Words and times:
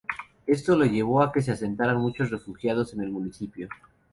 Esto 0.47 0.83
llevó 0.83 1.21
a 1.21 1.31
que 1.31 1.43
se 1.43 1.51
asentaran 1.51 2.01
muchos 2.01 2.31
refugiados 2.31 2.91
en 2.95 3.01
el 3.01 3.11
Municipio. 3.11 3.69